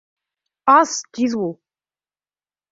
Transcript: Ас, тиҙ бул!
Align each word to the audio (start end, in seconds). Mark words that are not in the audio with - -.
Ас, 0.77 0.95
тиҙ 1.19 1.37
бул! 1.43 1.55